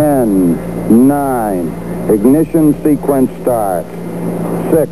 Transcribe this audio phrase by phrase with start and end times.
[0.00, 2.10] 10, 9.
[2.10, 3.84] Ignition sequence start.
[4.72, 4.90] 6,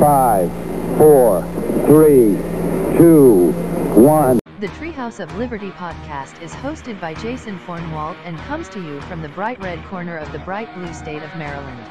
[0.00, 1.42] 5, 4,
[1.84, 3.52] 3, 2,
[3.92, 4.40] 1.
[4.60, 9.20] The Treehouse of Liberty podcast is hosted by Jason Fornwalt and comes to you from
[9.20, 11.86] the bright red corner of the bright blue state of Maryland.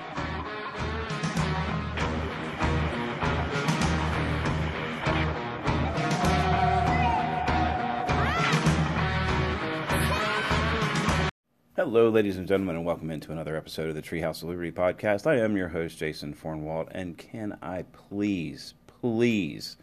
[11.77, 15.27] Hello, ladies and gentlemen, and welcome into another episode of the Treehouse of Liberty podcast.
[15.27, 19.77] I am your host, Jason Fornwalt, and can I please, please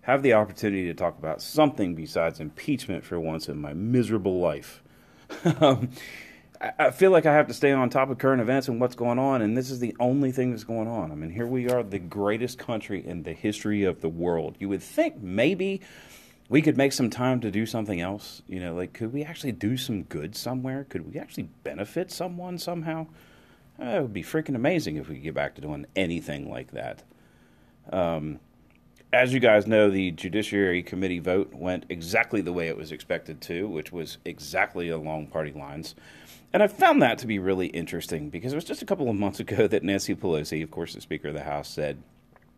[0.00, 4.82] have the opportunity to talk about something besides impeachment for once in my miserable life?
[5.60, 5.90] um,
[6.60, 8.96] I, I feel like I have to stay on top of current events and what's
[8.96, 11.12] going on, and this is the only thing that's going on.
[11.12, 14.56] I mean, here we are, the greatest country in the history of the world.
[14.58, 15.80] You would think maybe
[16.50, 18.42] we could make some time to do something else.
[18.46, 20.84] You know, like could we actually do some good somewhere?
[20.86, 23.06] Could we actually benefit someone somehow?
[23.80, 26.72] Uh, it would be freaking amazing if we could get back to doing anything like
[26.72, 27.02] that.
[27.90, 28.40] Um,
[29.12, 33.40] as you guys know, the Judiciary Committee vote went exactly the way it was expected
[33.42, 35.94] to, which was exactly along party lines.
[36.52, 39.16] And I found that to be really interesting because it was just a couple of
[39.16, 42.02] months ago that Nancy Pelosi, of course, the Speaker of the House, said,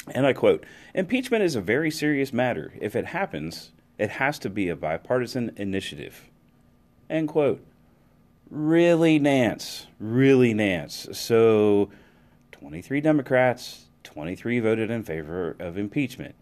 [0.08, 2.72] and I quote, impeachment is a very serious matter.
[2.80, 6.28] If it happens, it has to be a bipartisan initiative.
[7.08, 7.64] End quote.
[8.50, 9.86] Really, Nance?
[9.98, 11.08] Really, Nance?
[11.12, 11.90] So,
[12.52, 16.34] 23 Democrats, 23 voted in favor of impeachment.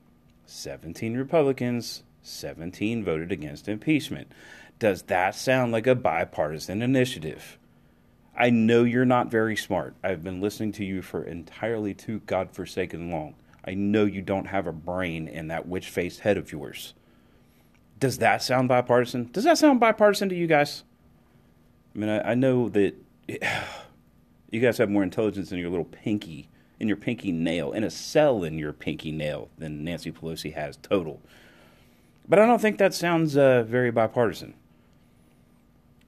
[0.46, 4.32] 17 Republicans, 17 voted against impeachment.
[4.78, 7.58] Does that sound like a bipartisan initiative?
[8.36, 9.94] I know you're not very smart.
[10.02, 13.34] I've been listening to you for entirely too godforsaken long.
[13.64, 16.94] I know you don't have a brain in that witch faced head of yours.
[18.00, 19.30] Does that sound bipartisan?
[19.30, 20.84] Does that sound bipartisan to you guys?
[21.94, 22.94] I mean, I, I know that
[24.50, 26.48] you guys have more intelligence in your little pinky,
[26.80, 30.78] in your pinky nail, in a cell in your pinky nail than Nancy Pelosi has
[30.78, 31.20] total.
[32.26, 34.54] But I don't think that sounds uh, very bipartisan.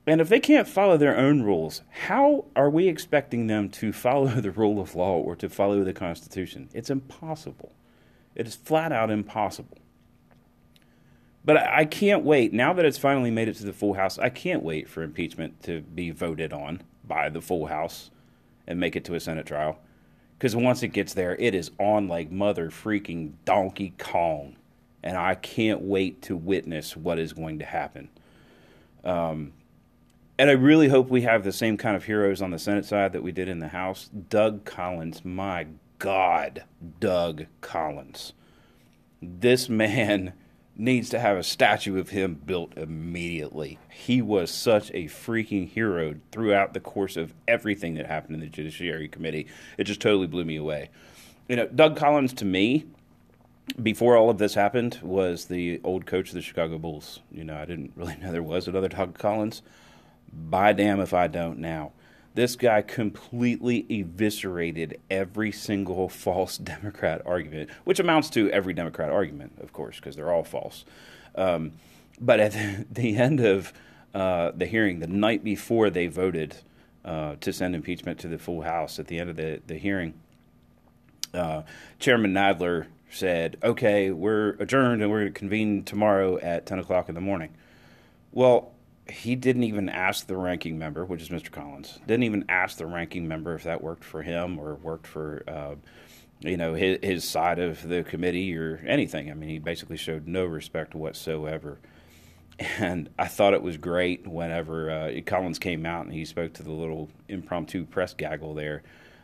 [0.07, 4.27] And if they can't follow their own rules, how are we expecting them to follow
[4.41, 6.71] the rule of law or to follow the Constitution?
[6.73, 7.73] It's impossible.
[8.35, 9.77] It is flat out impossible.
[11.45, 12.53] But I can't wait.
[12.53, 15.63] Now that it's finally made it to the full House, I can't wait for impeachment
[15.65, 18.11] to be voted on by the full House
[18.67, 19.79] and make it to a Senate trial.
[20.39, 24.57] Because once it gets there, it is on like mother freaking Donkey Kong.
[25.03, 28.09] And I can't wait to witness what is going to happen.
[29.05, 29.53] Um,
[30.39, 33.13] and I really hope we have the same kind of heroes on the Senate side
[33.13, 34.11] that we did in the House.
[34.29, 35.67] Doug Collins, my
[35.99, 36.65] God,
[37.01, 38.33] Doug Collins.
[39.21, 40.33] This man
[40.77, 43.79] needs to have a statue of him built immediately.
[43.91, 48.47] He was such a freaking hero throughout the course of everything that happened in the
[48.47, 49.47] Judiciary Committee.
[49.77, 50.89] It just totally blew me away.
[51.49, 52.87] You know, Doug Collins to me,
[53.83, 57.21] before all of this happened, was the old coach of the Chicago Bulls.
[57.31, 59.63] You know, I didn't really know there was another Doug Collins.
[60.33, 61.93] By damn if I don't now.
[62.35, 69.53] This guy completely eviscerated every single false Democrat argument, which amounts to every Democrat argument,
[69.61, 70.85] of course, because they're all false.
[71.35, 71.73] Um,
[72.21, 73.73] but at the end of
[74.15, 76.57] uh, the hearing, the night before they voted
[77.05, 80.15] uh, to send impeachment to the full House, at the end of the, the hearing,
[81.35, 81.63] uh,
[81.99, 87.09] Chairman Nadler said, Okay, we're adjourned and we're going to convene tomorrow at 10 o'clock
[87.09, 87.51] in the morning.
[88.33, 88.72] Well,
[89.09, 91.51] he didn't even ask the ranking member, which is Mr.
[91.51, 95.43] Collins, didn't even ask the ranking member if that worked for him or worked for,
[95.49, 95.75] uh,
[96.41, 99.31] you know, his, his, side of the committee or anything.
[99.31, 101.79] I mean, he basically showed no respect whatsoever.
[102.79, 106.63] And I thought it was great whenever uh, Collins came out and he spoke to
[106.63, 108.83] the little impromptu press gaggle there.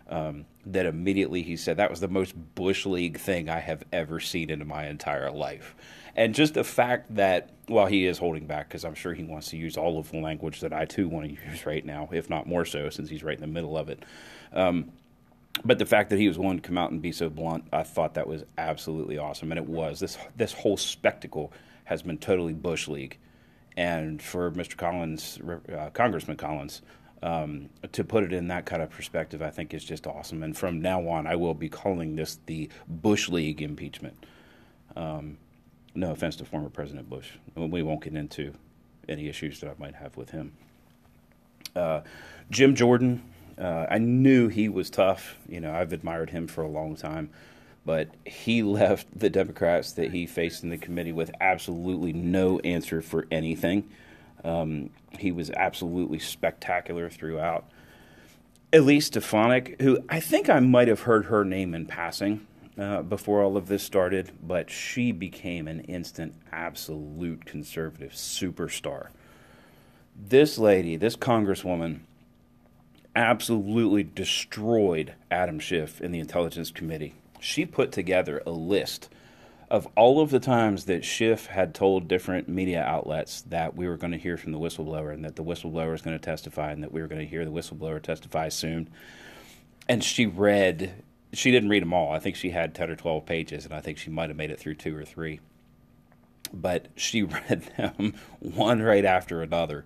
[0.08, 4.20] Um, that immediately he said that was the most bush league thing I have ever
[4.20, 5.76] seen in my entire life.
[6.16, 9.48] And just the fact that, while he is holding back, because I'm sure he wants
[9.50, 12.28] to use all of the language that I too want to use right now, if
[12.30, 14.04] not more so, since he's right in the middle of it.
[14.52, 14.92] Um,
[15.64, 17.82] but the fact that he was willing to come out and be so blunt, I
[17.82, 20.00] thought that was absolutely awesome, and it was.
[20.00, 21.52] This this whole spectacle
[21.84, 23.18] has been totally bush league,
[23.76, 24.76] and for Mr.
[24.76, 25.38] Collins,
[25.76, 26.82] uh, Congressman Collins,
[27.22, 30.42] um, to put it in that kind of perspective, I think is just awesome.
[30.42, 34.26] And from now on, I will be calling this the Bush League impeachment.
[34.96, 35.38] Um,
[35.98, 37.30] no offense to former President Bush.
[37.54, 38.54] We won't get into
[39.08, 40.52] any issues that I might have with him.
[41.74, 42.02] Uh,
[42.50, 43.22] Jim Jordan,
[43.58, 45.36] uh, I knew he was tough.
[45.48, 47.30] You know, I've admired him for a long time,
[47.84, 53.02] but he left the Democrats that he faced in the committee with absolutely no answer
[53.02, 53.88] for anything.
[54.44, 57.64] Um, he was absolutely spectacular throughout.
[58.72, 62.46] Elise Stefanik, who I think I might have heard her name in passing
[62.78, 69.08] uh, before all of this started, but she became an instant, absolute conservative superstar.
[70.14, 72.00] This lady, this congresswoman,
[73.16, 77.14] absolutely destroyed Adam Schiff in the Intelligence Committee.
[77.40, 79.08] She put together a list
[79.70, 83.96] of all of the times that Schiff had told different media outlets that we were
[83.96, 86.82] going to hear from the whistleblower and that the whistleblower is going to testify and
[86.82, 88.88] that we were going to hear the whistleblower testify soon.
[89.88, 91.02] And she read,
[91.32, 92.12] she didn't read them all.
[92.12, 94.50] I think she had 10 or 12 pages, and I think she might have made
[94.50, 95.40] it through two or three.
[96.52, 99.84] But she read them one right after another.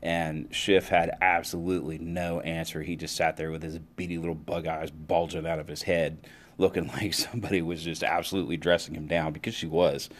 [0.00, 2.82] And Schiff had absolutely no answer.
[2.82, 6.18] He just sat there with his beady little bug eyes bulging out of his head
[6.58, 10.10] looking like somebody was just absolutely dressing him down because she was,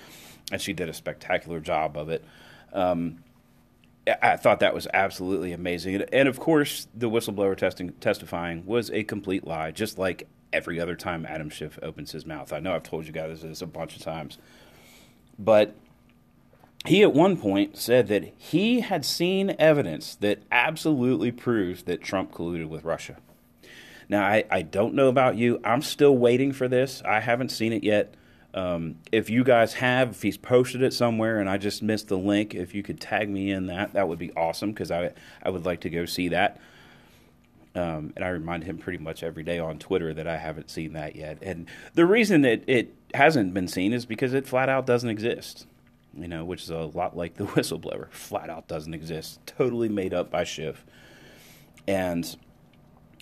[0.51, 2.25] and she did a spectacular job of it.
[2.73, 3.25] Um,
[4.23, 9.05] I thought that was absolutely amazing, and of course, the whistleblower testing, testifying was a
[9.05, 12.53] complete lie, just like every other time Adam Schiff opens his mouth.
[12.53, 14.39] I know I've told you guys this a bunch of times,
[15.39, 15.75] but
[16.87, 22.33] he at one point said that he had seen evidence that absolutely proves that Trump
[22.33, 23.17] colluded with Russia.
[24.09, 25.61] Now, I, I don't know about you.
[25.65, 27.03] I'm still waiting for this.
[27.05, 28.15] I haven't seen it yet.
[28.55, 32.17] Um, if you guys have, if he's posted it somewhere and I just missed the
[32.17, 35.13] link, if you could tag me in that, that would be awesome because I,
[35.43, 36.59] I would like to go see that.
[37.79, 40.95] Um, and I remind him pretty much every day on Twitter that I haven't seen
[40.95, 41.39] that yet.
[41.43, 45.65] And the reason that it hasn't been seen is because it flat out doesn't exist,
[46.13, 48.11] you know, which is a lot like the whistleblower.
[48.11, 49.39] Flat out doesn't exist.
[49.47, 50.85] Totally made up by Schiff.
[51.87, 52.37] And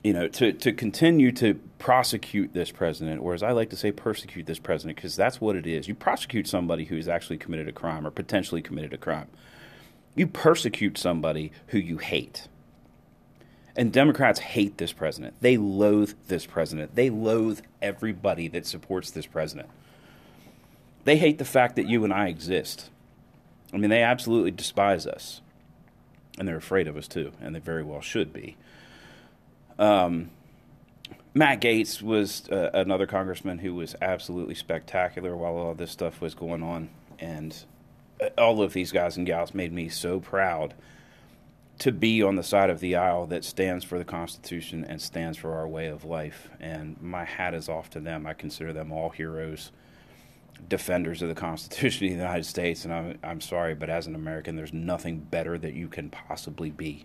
[0.03, 3.91] you know, to, to continue to prosecute this president, or as I like to say,
[3.91, 5.89] persecute this president, because that's what it is.
[5.89, 9.27] You prosecute somebody who's actually committed a crime or potentially committed a crime.
[10.15, 12.47] You persecute somebody who you hate.
[13.77, 15.35] And Democrats hate this president.
[15.41, 16.95] They loathe this president.
[16.95, 19.69] They loathe everybody that supports this president.
[21.05, 22.91] They hate the fact that you and I exist.
[23.73, 25.43] I mean, they absolutely despise us.
[26.39, 27.33] And they're afraid of us, too.
[27.41, 28.57] And they very well should be.
[29.79, 30.31] Um,
[31.35, 36.35] Matt Gaetz was uh, another congressman who was absolutely spectacular while all this stuff was
[36.35, 36.89] going on.
[37.19, 37.55] And
[38.23, 40.73] uh, all of these guys and gals made me so proud
[41.79, 45.37] to be on the side of the aisle that stands for the Constitution and stands
[45.37, 46.49] for our way of life.
[46.59, 48.27] And my hat is off to them.
[48.27, 49.73] I consider them all heroes,
[50.69, 52.85] defenders of the Constitution of the United States.
[52.85, 56.71] And I'm, I'm sorry, but as an American, there's nothing better that you can possibly
[56.71, 57.05] be.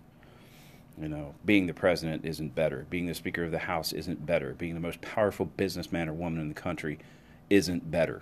[1.01, 2.85] You know, being the president isn't better.
[2.89, 4.53] Being the Speaker of the House isn't better.
[4.53, 7.00] Being the most powerful businessman or woman in the country
[7.50, 8.21] isn't better.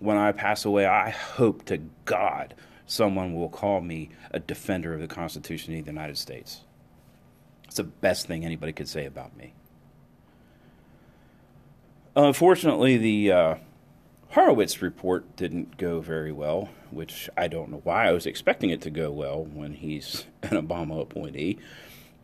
[0.00, 2.54] When I pass away, I hope to God
[2.86, 6.62] someone will call me a defender of the Constitution of the United States.
[7.64, 9.54] It's the best thing anybody could say about me.
[12.14, 13.54] Unfortunately, the uh,
[14.32, 18.08] Horowitz report didn't go very well, which I don't know why.
[18.08, 21.58] I was expecting it to go well when he's an Obama appointee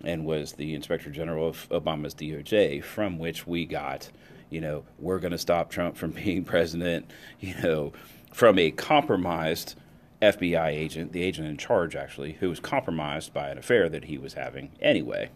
[0.05, 4.11] and was the inspector general of Obama's DOJ, from which we got,
[4.51, 7.11] you know, we're going to stop Trump from being president,
[7.41, 7.93] you know,
[8.33, 9.75] from a compromised
[10.21, 14.19] FBI agent, the agent in charge actually, who was compromised by an affair that he
[14.19, 15.31] was having anyway.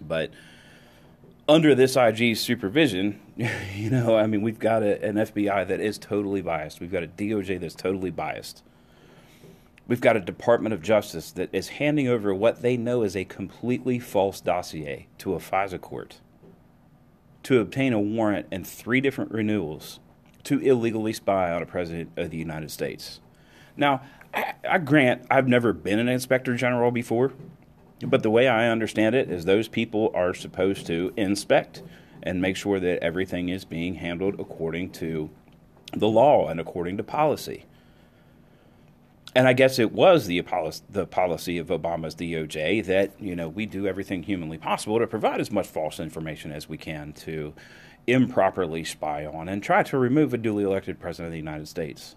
[0.00, 0.30] But
[1.48, 5.98] under this IG's supervision, you know, I mean, we've got a, an FBI that is
[5.98, 6.80] totally biased.
[6.80, 8.62] We've got a DOJ that's totally biased.
[9.88, 13.24] We've got a Department of Justice that is handing over what they know is a
[13.24, 16.20] completely false dossier to a FISA court
[17.42, 19.98] to obtain a warrant and three different renewals
[20.44, 23.20] to illegally spy on a president of the United States.
[23.76, 24.02] Now,
[24.34, 27.32] I, I grant I've never been an inspector general before.
[28.06, 31.82] But the way I understand it is those people are supposed to inspect
[32.22, 35.30] and make sure that everything is being handled according to
[35.92, 37.64] the law and according to policy.
[39.34, 40.42] And I guess it was the,
[40.90, 45.40] the policy of Obama's DOJ that, you know, we do everything humanly possible to provide
[45.40, 47.54] as much false information as we can to
[48.06, 52.16] improperly spy on and try to remove a duly elected president of the United States.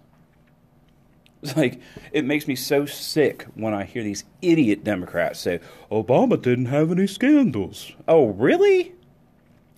[1.56, 1.80] Like
[2.12, 5.60] it makes me so sick when I hear these idiot Democrats say
[5.92, 7.92] Obama didn't have any scandals.
[8.08, 8.94] Oh, really?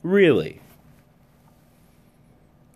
[0.03, 0.61] Really?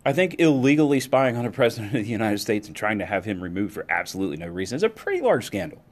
[0.04, 3.24] I think illegally spying on a president of the United States and trying to have
[3.24, 5.82] him removed for absolutely no reason is a pretty large scandal.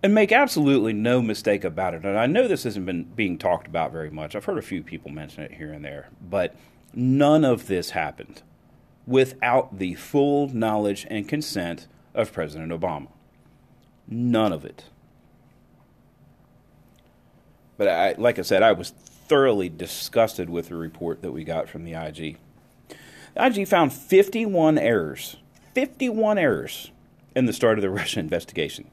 [0.00, 2.04] And make absolutely no mistake about it.
[2.04, 4.36] And I know this hasn't been being talked about very much.
[4.36, 6.54] I've heard a few people mention it here and there, but
[6.94, 8.42] none of this happened
[9.08, 13.08] without the full knowledge and consent of President Obama.
[14.06, 14.84] None of it.
[17.78, 21.68] But I, like I said, I was thoroughly disgusted with the report that we got
[21.68, 22.36] from the IG.
[23.34, 25.36] The IG found 51 errors,
[25.74, 26.90] 51 errors
[27.34, 28.90] in the start of the Russia investigation.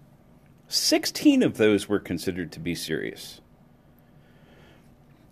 [0.69, 3.41] 16 of those were considered to be serious.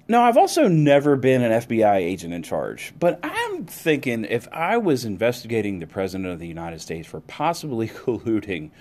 [0.08, 3.20] Now, I've also never been an FBI agent in charge, but
[3.66, 8.72] Thinking if I was investigating the President of the United States for possibly colluding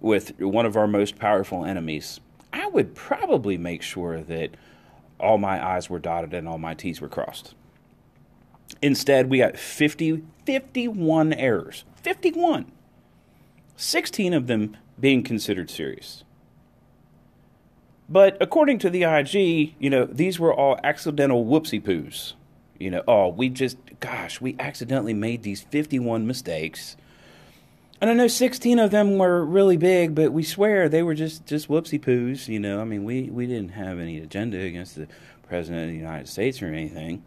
[0.00, 2.20] with one of our most powerful enemies,
[2.52, 4.50] I would probably make sure that
[5.18, 7.54] all my I's were dotted and all my T's were crossed.
[8.82, 11.84] Instead, we got 50, 51 errors.
[11.96, 12.70] 51.
[13.76, 16.24] 16 of them being considered serious.
[18.08, 22.32] But according to the IG, you know, these were all accidental whoopsie poos.
[22.78, 26.96] You know, oh, we just, gosh, we accidentally made these 51 mistakes.
[28.00, 31.44] And I know 16 of them were really big, but we swear they were just,
[31.46, 32.48] just whoopsie poos.
[32.48, 35.06] You know, I mean, we, we didn't have any agenda against the
[35.46, 37.22] President of the United States or anything.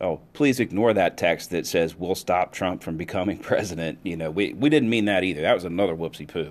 [0.00, 3.98] Oh, please ignore that text that says we'll stop Trump from becoming president.
[4.02, 5.42] You know, we, we didn't mean that either.
[5.42, 6.50] That was another whoopsie poo.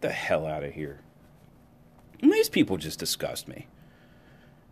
[0.00, 1.00] The hell out of here.
[2.20, 3.68] And these people just disgust me.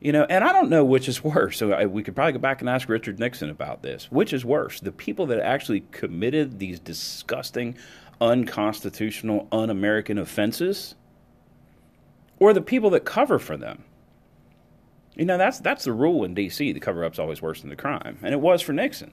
[0.00, 1.58] You know, and I don't know which is worse.
[1.58, 4.10] So I, we could probably go back and ask Richard Nixon about this.
[4.10, 4.80] Which is worse?
[4.80, 7.76] The people that actually committed these disgusting,
[8.20, 10.94] unconstitutional, un American offenses?
[12.38, 13.84] Or the people that cover for them?
[15.16, 16.72] You know, that's, that's the rule in D.C.
[16.72, 18.18] The cover up's always worse than the crime.
[18.22, 19.12] And it was for Nixon.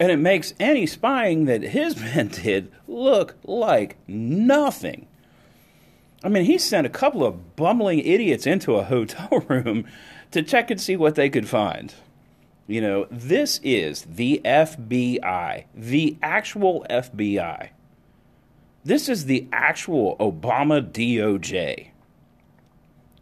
[0.00, 5.06] And it makes any spying that his men did look like nothing.
[6.24, 9.86] I mean, he sent a couple of bumbling idiots into a hotel room
[10.30, 11.94] to check and see what they could find.
[12.66, 17.68] You know, this is the FBI, the actual FBI.
[18.84, 21.88] This is the actual Obama DOJ.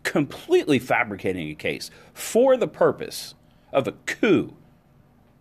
[0.04, 3.34] Completely fabricating a case for the purpose
[3.72, 4.54] of a coup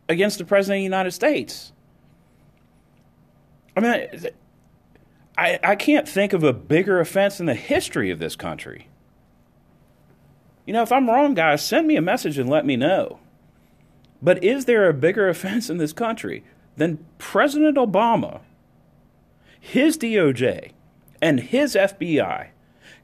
[0.10, 1.74] against the President of the United States.
[3.76, 4.08] I mean,
[5.38, 8.88] I, I can't think of a bigger offense in the history of this country.
[10.66, 13.20] You know, if I'm wrong, guys, send me a message and let me know.
[14.22, 16.44] But is there a bigger offense in this country
[16.78, 18.42] than President Obama,
[19.60, 20.72] his DOJ,
[21.22, 22.50] and his FBI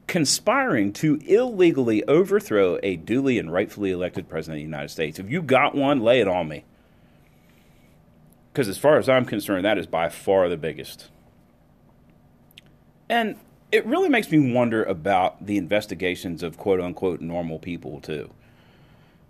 [0.06, 5.18] conspiring to illegally overthrow a duly and rightfully elected President of the United States?
[5.18, 6.64] If you got one, lay it on me.
[8.52, 11.10] Because as far as I'm concerned, that is by far the biggest.
[13.08, 13.36] And
[13.70, 18.30] it really makes me wonder about the investigations of quote unquote normal people, too.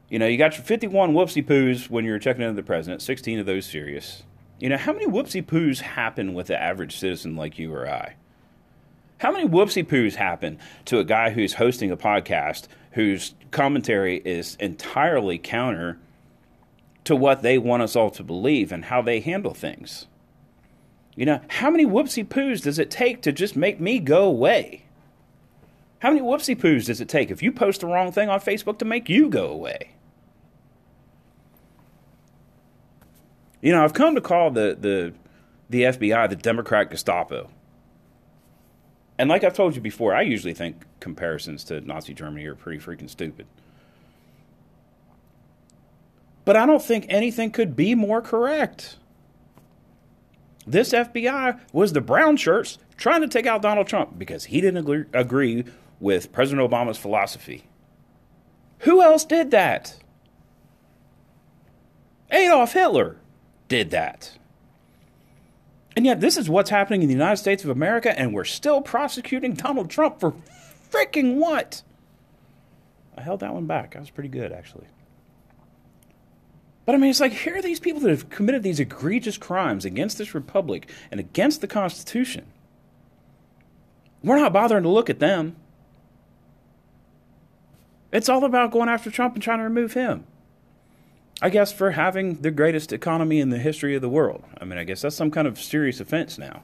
[0.08, 3.40] You know, you got your 51 whoopsie poos when you're checking into the president, 16
[3.40, 4.22] of those serious.
[4.58, 8.14] You know, how many whoopsie poos happen with the average citizen like you or I?
[9.18, 14.56] How many whoopsie poos happen to a guy who's hosting a podcast whose commentary is
[14.56, 15.98] entirely counter
[17.04, 20.06] to what they want us all to believe and how they handle things?
[21.18, 24.84] You know, how many whoopsie poos does it take to just make me go away?
[25.98, 28.78] How many whoopsie poos does it take if you post the wrong thing on Facebook
[28.78, 29.96] to make you go away?
[33.60, 35.12] You know, I've come to call the, the,
[35.68, 37.50] the FBI the Democrat Gestapo.
[39.18, 42.78] And like I've told you before, I usually think comparisons to Nazi Germany are pretty
[42.78, 43.48] freaking stupid.
[46.44, 48.98] But I don't think anything could be more correct.
[50.70, 54.76] This FBI was the brown shirts trying to take out Donald Trump because he didn't
[54.76, 55.64] agree, agree
[55.98, 57.64] with President Obama's philosophy.
[58.80, 59.96] Who else did that?
[62.30, 63.16] Adolf Hitler
[63.68, 64.36] did that.
[65.96, 68.82] And yet, this is what's happening in the United States of America, and we're still
[68.82, 70.34] prosecuting Donald Trump for
[70.90, 71.82] freaking what?
[73.16, 73.94] I held that one back.
[73.94, 74.86] That was pretty good, actually.
[76.88, 79.84] But I mean, it's like, here are these people that have committed these egregious crimes
[79.84, 82.46] against this republic and against the Constitution.
[84.24, 85.56] We're not bothering to look at them.
[88.10, 90.24] It's all about going after Trump and trying to remove him.
[91.42, 94.42] I guess for having the greatest economy in the history of the world.
[94.58, 96.62] I mean, I guess that's some kind of serious offense now.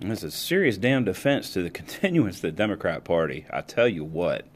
[0.00, 3.44] And it's a serious damn offense to the continuance of the Democrat Party.
[3.50, 4.46] I tell you what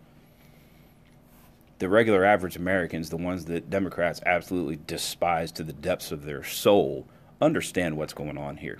[1.78, 6.42] the regular average Americans, the ones that Democrats absolutely despise to the depths of their
[6.42, 7.06] soul,
[7.40, 8.78] understand what's going on here.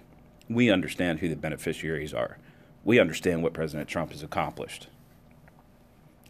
[0.49, 2.39] We understand who the beneficiaries are.
[2.85, 4.89] We understand what President Trump has accomplished.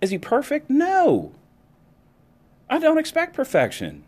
[0.00, 0.68] Is he perfect?
[0.68, 1.32] No.
[2.68, 4.04] I don't expect perfection.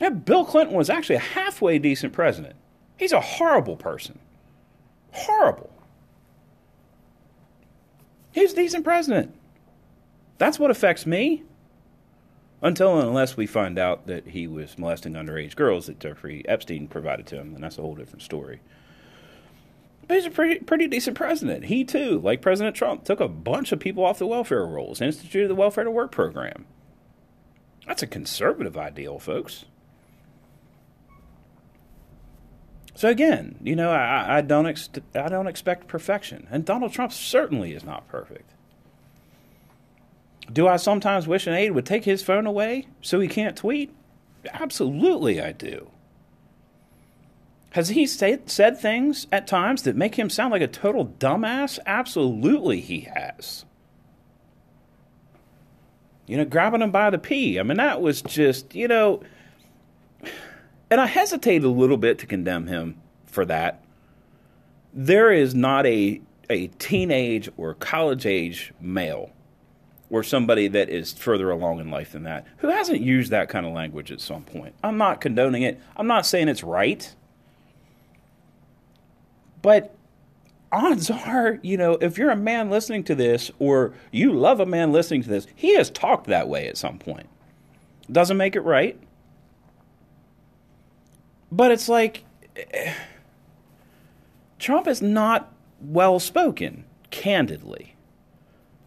[0.00, 2.56] Yeah, Bill Clinton was actually a halfway decent president.
[2.96, 4.18] He's a horrible person.
[5.12, 5.70] Horrible.
[8.32, 9.34] He's a decent president.
[10.40, 11.42] That's what affects me.
[12.62, 16.88] Until and unless we find out that he was molesting underage girls that Jeffrey Epstein
[16.88, 18.60] provided to him, then that's a whole different story.
[20.08, 21.66] But he's a pretty, pretty decent president.
[21.66, 25.48] He, too, like President Trump, took a bunch of people off the welfare rolls, instituted
[25.48, 26.64] the Welfare to Work program.
[27.86, 29.66] That's a conservative ideal, folks.
[32.94, 37.12] So again, you know, I, I don't ex- I don't expect perfection, and Donald Trump
[37.12, 38.54] certainly is not perfect.
[40.52, 43.94] Do I sometimes wish an aide would take his phone away so he can't tweet?
[44.52, 45.90] Absolutely, I do.
[47.70, 51.78] Has he say, said things at times that make him sound like a total dumbass?
[51.86, 53.64] Absolutely, he has.
[56.26, 57.60] You know, grabbing him by the pee.
[57.60, 59.22] I mean, that was just, you know.
[60.92, 63.80] And I hesitate a little bit to condemn him for that.
[64.92, 69.30] There is not a, a teenage or college age male
[70.10, 73.64] or somebody that is further along in life than that who hasn't used that kind
[73.64, 74.74] of language at some point.
[74.82, 75.80] I'm not condoning it.
[75.96, 77.14] I'm not saying it's right.
[79.62, 79.94] But
[80.72, 84.66] odds are, you know, if you're a man listening to this or you love a
[84.66, 87.28] man listening to this, he has talked that way at some point.
[88.10, 88.98] Doesn't make it right.
[91.52, 92.24] But it's like
[92.56, 92.94] eh,
[94.58, 97.94] Trump is not well spoken, candidly.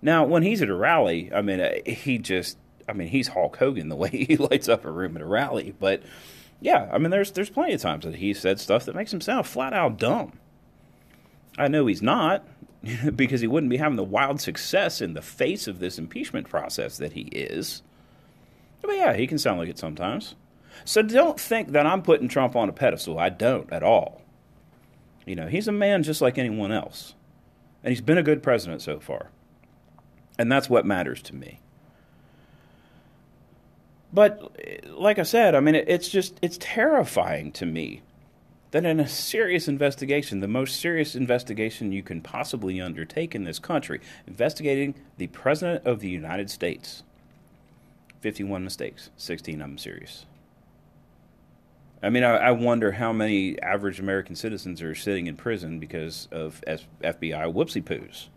[0.04, 2.58] Now, when he's at a rally, I mean, uh, he just,
[2.90, 5.74] I mean, he's Hulk Hogan the way he lights up a room at a rally.
[5.80, 6.04] But
[6.60, 9.22] yeah, I mean, there's there's plenty of times that he said stuff that makes him
[9.22, 10.34] sound flat out dumb.
[11.58, 12.46] I know he's not,
[13.16, 16.98] because he wouldn't be having the wild success in the face of this impeachment process
[16.98, 17.82] that he is.
[18.82, 20.36] But yeah, he can sound like it sometimes.
[20.84, 23.18] So don't think that I'm putting Trump on a pedestal.
[23.18, 24.22] I don't at all.
[25.26, 27.14] You know, he's a man just like anyone else.
[27.84, 29.30] And he's been a good president so far.
[30.38, 31.60] And that's what matters to me.
[34.12, 34.56] But
[34.90, 38.02] like I said, I mean, it's just, it's terrifying to me
[38.74, 43.60] that in a serious investigation, the most serious investigation you can possibly undertake in this
[43.60, 47.04] country, investigating the President of the United States,
[48.22, 50.26] 51 mistakes, 16 of them serious.
[52.02, 56.28] I mean, I, I, wonder how many average American citizens are sitting in prison because
[56.32, 58.28] of F- FBI whoopsie poos.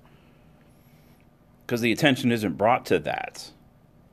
[1.66, 3.50] Because the attention isn't brought to that.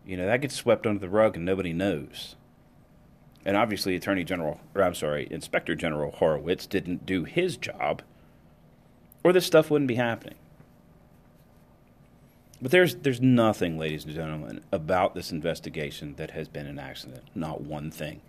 [0.05, 2.35] You know, that gets swept under the rug and nobody knows.
[3.45, 8.01] And obviously, Attorney General, or I'm sorry, Inspector General Horowitz didn't do his job,
[9.23, 10.35] or this stuff wouldn't be happening.
[12.61, 17.23] But there's there's nothing, ladies and gentlemen, about this investigation that has been an accident.
[17.35, 18.21] Not one thing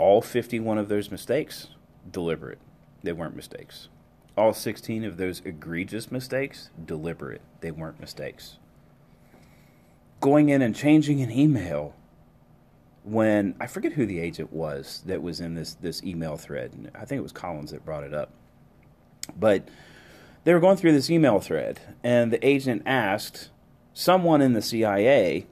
[0.00, 1.68] all 51 of those mistakes
[2.10, 2.58] deliberate.
[3.02, 3.88] They weren't mistakes.
[4.40, 7.42] All 16 of those egregious mistakes deliberate.
[7.60, 8.56] They weren't mistakes.
[10.22, 11.94] Going in and changing an email
[13.04, 16.90] when I forget who the agent was that was in this this email thread.
[16.94, 18.30] I think it was Collins that brought it up.
[19.38, 19.68] But
[20.44, 23.50] they were going through this email thread and the agent asked
[23.92, 25.48] someone in the CIA,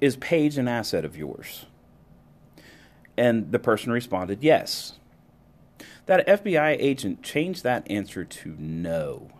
[0.00, 1.66] "Is Page an asset of yours?"
[3.14, 4.94] And the person responded, yes.
[6.06, 9.30] That FBI agent changed that answer to no.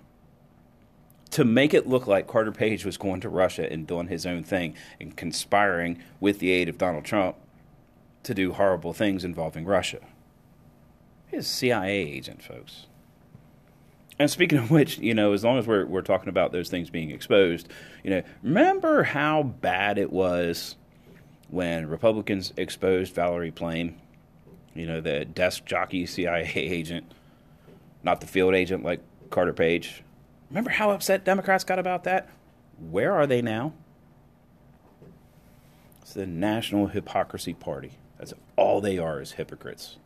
[1.32, 4.42] To make it look like Carter Page was going to Russia and doing his own
[4.42, 7.36] thing and conspiring with the aid of Donald Trump
[8.22, 10.00] to do horrible things involving Russia.
[11.28, 12.86] He's a CIA agent, folks.
[14.18, 16.90] And speaking of which, you know, as long as we're, we're talking about those things
[16.90, 17.68] being exposed,
[18.04, 20.76] you know, remember how bad it was
[21.48, 23.96] when Republicans exposed Valerie Plame,
[24.74, 27.12] you know, the desk jockey CIA agent,
[28.02, 30.02] not the field agent like Carter Page.
[30.50, 32.28] Remember how upset Democrats got about that?
[32.78, 33.72] Where are they now?
[36.02, 37.92] It's the National Hypocrisy Party.
[38.18, 39.96] That's all they are is hypocrites.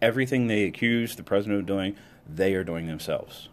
[0.00, 1.96] Everything they accuse the president of doing,
[2.28, 3.48] they are doing themselves.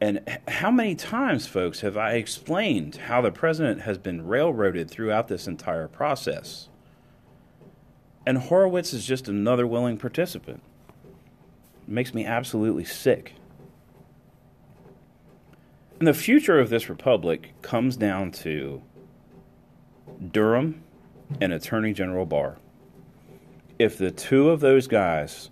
[0.00, 5.28] And how many times, folks, have I explained how the president has been railroaded throughout
[5.28, 6.69] this entire process?
[8.30, 10.62] And Horowitz is just another willing participant.
[11.88, 13.34] It makes me absolutely sick.
[15.98, 18.82] And the future of this republic comes down to
[20.30, 20.84] Durham
[21.40, 22.58] and Attorney General Barr.
[23.80, 25.50] If the two of those guys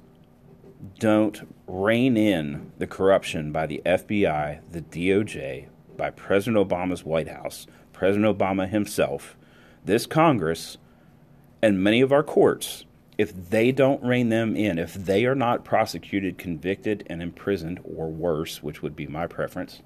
[1.00, 7.66] don't rein in the corruption by the FBI, the DOJ, by President Obama's White House,
[7.92, 9.36] President Obama himself,
[9.84, 10.78] this Congress,
[11.60, 12.84] And many of our courts,
[13.16, 18.08] if they don't rein them in, if they are not prosecuted, convicted, and imprisoned, or
[18.08, 19.82] worse, which would be my preference,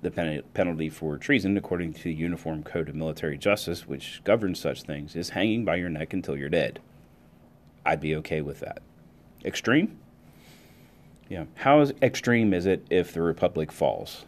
[0.00, 4.58] the pen- penalty for treason, according to the Uniform Code of Military Justice, which governs
[4.58, 6.80] such things, is hanging by your neck until you're dead.
[7.84, 8.80] I'd be okay with that.
[9.44, 9.98] Extreme?
[11.28, 11.44] Yeah.
[11.56, 14.24] How extreme is it if the Republic falls?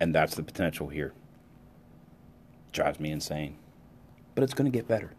[0.00, 1.12] And that's the potential here.
[2.72, 3.56] Drives me insane.
[4.34, 5.10] But it's going to get better.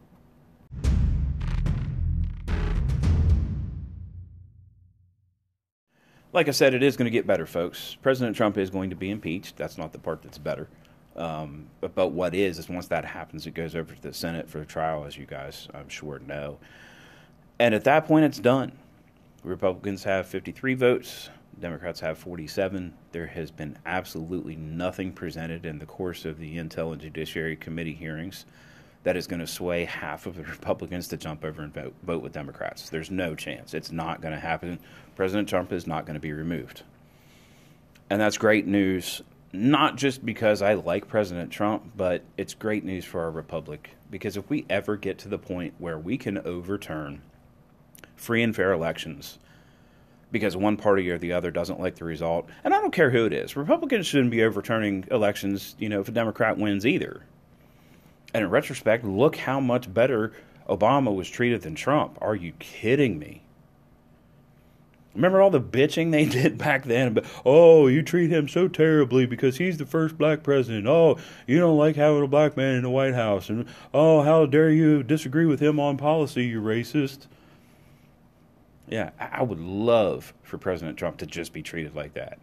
[6.34, 7.96] Like I said, it is going to get better, folks.
[8.02, 9.56] President Trump is going to be impeached.
[9.56, 10.68] That's not the part that's better.
[11.16, 14.50] Um, but, but what is, is once that happens, it goes over to the Senate
[14.50, 16.58] for trial, as you guys, I'm sure, know.
[17.58, 18.74] And at that point, it's done.
[19.46, 22.94] Republicans have 53 votes, Democrats have 47.
[23.12, 27.94] There has been absolutely nothing presented in the course of the Intel and Judiciary Committee
[27.94, 28.46] hearings
[29.06, 32.22] that is going to sway half of the Republicans to jump over and vote, vote
[32.22, 32.90] with Democrats.
[32.90, 33.74] There's no chance.
[33.74, 34.80] It's not going to happen.
[35.16, 36.82] President Trump is not going to be removed.
[38.10, 39.22] And that's great news,
[39.54, 43.92] not just because I like President Trump, but it's great news for our republic.
[44.10, 47.22] Because if we ever get to the point where we can overturn
[48.16, 49.38] free and fair elections
[50.32, 53.26] because one party or the other doesn't like the result, and I don't care who
[53.26, 57.22] it is, Republicans shouldn't be overturning elections, you know, if a Democrat wins either.
[58.36, 60.34] And in retrospect, look how much better
[60.68, 62.18] Obama was treated than Trump.
[62.20, 63.44] Are you kidding me?
[65.14, 67.14] Remember all the bitching they did back then?
[67.14, 70.86] But oh, you treat him so terribly because he's the first black president.
[70.86, 71.18] Oh,
[71.48, 74.70] you don't like having a black man in the White House, and oh, how dare
[74.70, 77.28] you disagree with him on policy, you racist.
[78.90, 82.38] Yeah, I would love for President Trump to just be treated like that.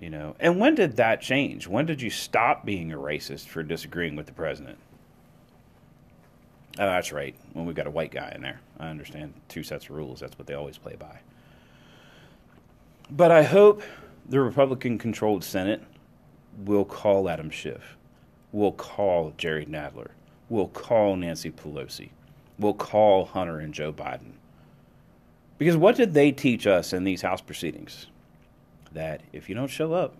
[0.00, 1.68] You know, and when did that change?
[1.68, 4.78] When did you stop being a racist for disagreeing with the president?
[6.78, 7.34] Oh, that's right.
[7.52, 10.20] When we've got a white guy in there, I understand two sets of rules.
[10.20, 11.18] That's what they always play by.
[13.10, 13.82] But I hope
[14.26, 15.82] the Republican-controlled Senate
[16.64, 17.98] will call Adam Schiff,
[18.52, 20.12] will call Jerry Nadler,
[20.48, 22.10] will call Nancy Pelosi,
[22.58, 24.32] will call Hunter and Joe Biden.
[25.58, 28.06] Because what did they teach us in these House proceedings?
[28.92, 30.14] That if you don't show up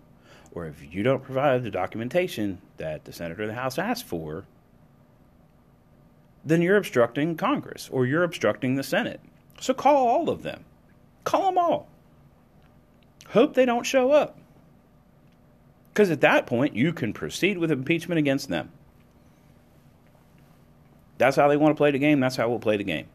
[0.52, 4.44] or if you don't provide the documentation that the Senate or the House asked for,
[6.44, 9.20] then you're obstructing Congress or you're obstructing the Senate.
[9.60, 10.64] So call all of them.
[11.24, 11.88] Call them all.
[13.28, 14.38] Hope they don't show up.
[15.92, 18.70] Because at that point, you can proceed with impeachment against them.
[21.18, 22.20] That's how they want to play the game.
[22.20, 23.06] That's how we'll play the game.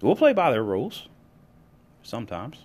[0.00, 1.08] We'll play by their rules
[2.02, 2.56] sometimes.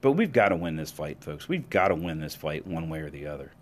[0.00, 1.48] But we've got to win this fight, folks.
[1.48, 3.52] We've got to win this fight one way or the other.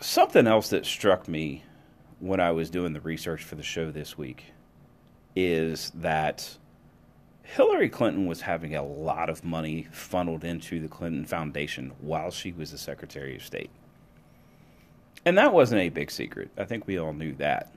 [0.00, 1.64] Something else that struck me
[2.20, 4.44] when I was doing the research for the show this week
[5.34, 6.56] is that
[7.42, 12.52] Hillary Clinton was having a lot of money funneled into the Clinton Foundation while she
[12.52, 13.70] was the Secretary of State.
[15.24, 16.50] And that wasn't a big secret.
[16.58, 17.72] I think we all knew that.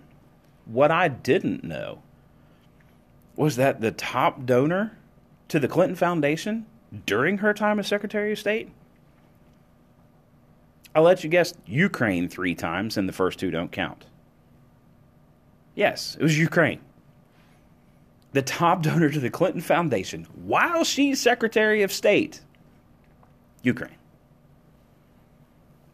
[0.65, 2.02] What I didn't know
[3.36, 4.97] was that the top donor
[5.51, 6.65] to the Clinton Foundation
[7.05, 8.71] during her time as Secretary of State?
[10.95, 14.05] I'll let you guess Ukraine three times, and the first two don't count.
[15.75, 16.79] Yes, it was Ukraine.
[18.31, 22.39] The top donor to the Clinton Foundation while she's Secretary of State.
[23.61, 23.97] Ukraine.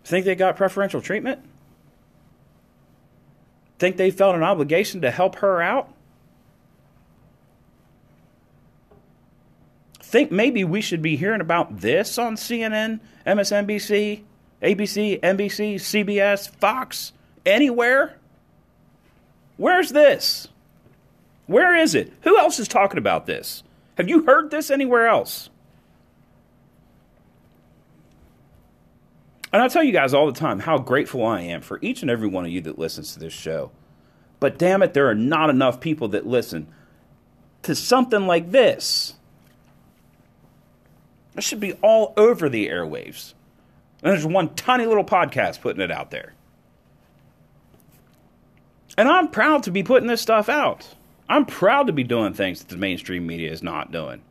[0.04, 1.44] Think they got preferential treatment?
[3.80, 5.92] Think they felt an obligation to help her out?
[10.08, 14.24] Think maybe we should be hearing about this on CNN, MSNBC,
[14.62, 17.12] ABC, NBC, CBS, Fox,
[17.46, 18.18] anywhere?
[19.58, 20.48] Where's this?
[21.46, 22.14] Where is it?
[22.22, 23.64] Who else is talking about this?
[23.98, 25.50] Have you heard this anywhere else?
[29.52, 32.12] And I tell you guys all the time how grateful I am for each and
[32.12, 33.72] every one of you that listens to this show.
[34.40, 36.68] But damn it, there are not enough people that listen
[37.64, 39.17] to something like this.
[41.38, 43.34] It should be all over the airwaves.
[44.02, 46.34] And there's one tiny little podcast putting it out there.
[48.98, 50.96] And I'm proud to be putting this stuff out.
[51.30, 54.22] I'm proud to be doing things that the mainstream media is not doing.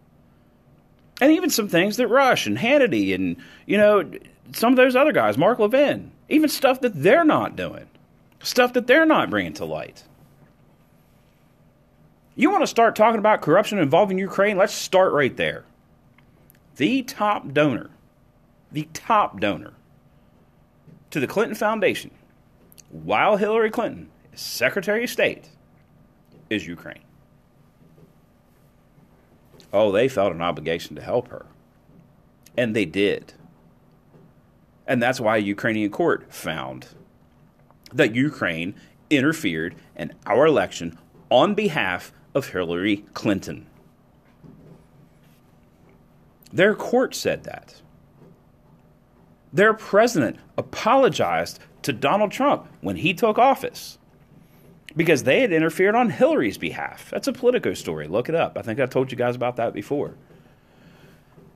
[1.20, 4.10] And even some things that Rush and Hannity and, you know,
[4.52, 7.86] some of those other guys, Mark Levin, even stuff that they're not doing,
[8.42, 10.02] stuff that they're not bringing to light.
[12.34, 14.58] You want to start talking about corruption involving Ukraine?
[14.58, 15.64] Let's start right there
[16.76, 17.90] the top donor,
[18.70, 19.74] the top donor
[21.10, 22.10] to the Clinton Foundation
[22.90, 25.50] while Hillary Clinton is Secretary of State
[26.50, 27.02] is Ukraine.
[29.72, 31.46] Oh, they felt an obligation to help her.
[32.56, 33.34] And they did.
[34.86, 36.88] And that's why a Ukrainian court found
[37.92, 38.74] that Ukraine
[39.10, 40.98] interfered in our election
[41.30, 43.66] on behalf of Hillary Clinton.
[46.56, 47.82] Their court said that.
[49.52, 53.98] Their president apologized to Donald Trump when he took office
[54.96, 57.10] because they had interfered on Hillary's behalf.
[57.10, 58.08] That's a Politico story.
[58.08, 58.56] Look it up.
[58.56, 60.14] I think I told you guys about that before.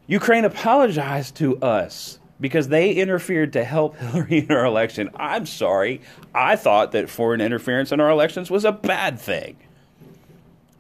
[0.07, 5.09] Ukraine apologized to us because they interfered to help Hillary in our election.
[5.17, 6.03] I'm sorry.
[6.35, 9.57] I thought that foreign interference in our elections was a bad thing.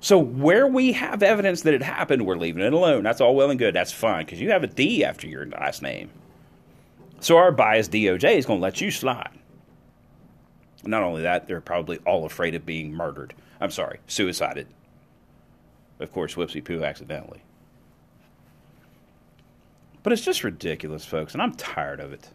[0.01, 3.03] So, where we have evidence that it happened, we're leaving it alone.
[3.03, 3.75] That's all well and good.
[3.75, 6.11] That's fine because you have a D after your last name.
[7.21, 9.39] So, our biased DOJ is going to let you slide.
[10.85, 13.35] Not only that, they're probably all afraid of being murdered.
[13.61, 14.67] I'm sorry, suicided.
[15.99, 17.43] Of course, whoopsie poo accidentally.
[20.03, 22.31] But it's just ridiculous, folks, and I'm tired of it.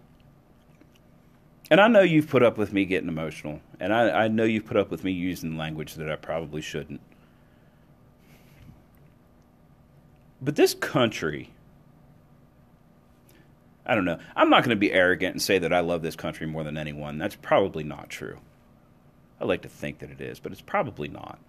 [1.72, 4.68] And I know you've put up with me getting emotional, and I, I know you've
[4.68, 7.02] put up with me using language that I probably shouldn't.
[10.46, 11.50] But this country,
[13.84, 14.20] I don't know.
[14.36, 16.78] I'm not going to be arrogant and say that I love this country more than
[16.78, 17.18] anyone.
[17.18, 18.38] That's probably not true.
[19.42, 21.40] I like to think that it is, but it's probably not.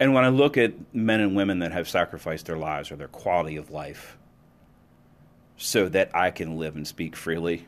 [0.00, 3.06] And when I look at men and women that have sacrificed their lives or their
[3.06, 4.18] quality of life
[5.56, 7.66] so that I can live and speak freely,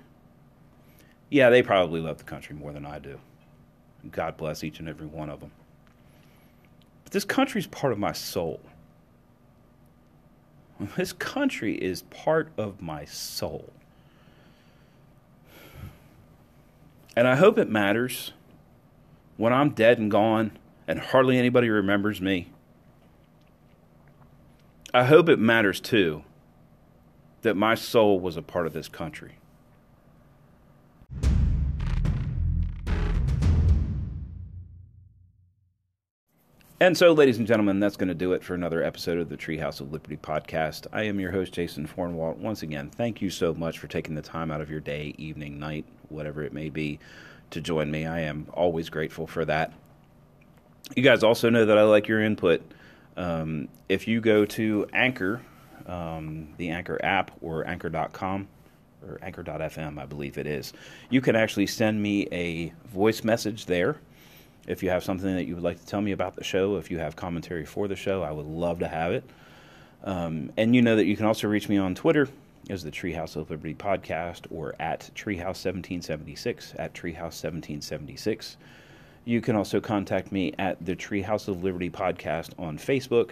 [1.30, 3.20] yeah, they probably love the country more than I do.
[4.10, 5.52] God bless each and every one of them.
[7.04, 8.60] But this country is part of my soul.
[10.96, 13.72] This country is part of my soul.
[17.14, 18.32] And I hope it matters
[19.36, 22.48] when I'm dead and gone and hardly anybody remembers me.
[24.94, 26.24] I hope it matters too
[27.42, 29.32] that my soul was a part of this country.
[36.82, 39.36] And so, ladies and gentlemen, that's going to do it for another episode of the
[39.36, 40.88] Treehouse of Liberty podcast.
[40.92, 42.38] I am your host, Jason Fornwalt.
[42.38, 45.60] Once again, thank you so much for taking the time out of your day, evening,
[45.60, 46.98] night, whatever it may be,
[47.50, 48.04] to join me.
[48.04, 49.72] I am always grateful for that.
[50.96, 52.62] You guys also know that I like your input.
[53.16, 55.40] Um, if you go to Anchor,
[55.86, 58.48] um, the Anchor app, or Anchor.com,
[59.06, 60.72] or Anchor.fm, I believe it is,
[61.10, 64.00] you can actually send me a voice message there
[64.66, 66.90] if you have something that you would like to tell me about the show, if
[66.90, 69.24] you have commentary for the show, I would love to have it.
[70.04, 72.28] Um, and you know that you can also reach me on Twitter
[72.70, 78.56] as the Treehouse of Liberty podcast or at Treehouse1776, at Treehouse1776.
[79.24, 83.30] You can also contact me at the Treehouse of Liberty podcast on Facebook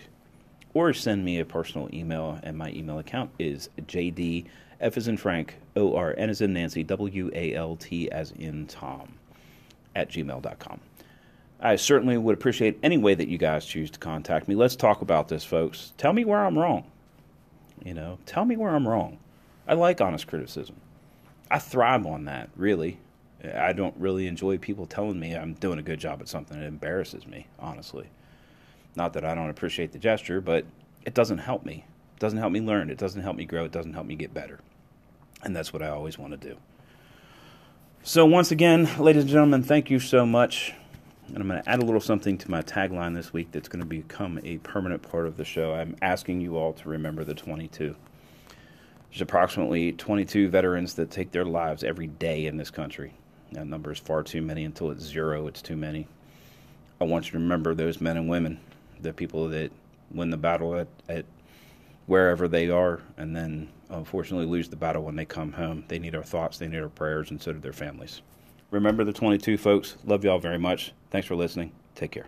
[0.74, 2.38] or send me a personal email.
[2.42, 4.46] And my email account is JD
[4.80, 8.30] F as in Frank, O R N as in Nancy, W A L T as
[8.32, 9.14] in Tom
[9.94, 10.80] at gmail.com.
[11.62, 14.54] I certainly would appreciate any way that you guys choose to contact me.
[14.54, 15.92] Let's talk about this, folks.
[15.98, 16.90] Tell me where I'm wrong.
[17.84, 19.18] You know, tell me where I'm wrong.
[19.68, 20.76] I like honest criticism.
[21.50, 22.98] I thrive on that, really.
[23.54, 26.60] I don't really enjoy people telling me I'm doing a good job at something.
[26.60, 28.08] It embarrasses me, honestly.
[28.96, 30.64] Not that I don't appreciate the gesture, but
[31.04, 31.84] it doesn't help me.
[32.16, 32.90] It doesn't help me learn.
[32.90, 33.64] It doesn't help me grow.
[33.64, 34.60] It doesn't help me get better.
[35.42, 36.56] And that's what I always want to do.
[38.02, 40.74] So, once again, ladies and gentlemen, thank you so much
[41.34, 43.80] and I'm going to add a little something to my tagline this week that's going
[43.80, 45.74] to become a permanent part of the show.
[45.74, 47.94] I'm asking you all to remember the 22.
[49.10, 53.12] There's approximately 22 veterans that take their lives every day in this country.
[53.52, 54.64] That number is far too many.
[54.64, 56.06] Until it's zero, it's too many.
[57.00, 58.60] I want you to remember those men and women,
[59.00, 59.72] the people that
[60.12, 61.24] win the battle at, at
[62.06, 65.84] wherever they are, and then unfortunately lose the battle when they come home.
[65.88, 68.20] They need our thoughts, they need our prayers, and so do their families.
[68.70, 69.96] Remember the 22, folks.
[70.04, 70.92] Love y'all very much.
[71.10, 71.72] Thanks for listening.
[71.94, 72.26] Take care.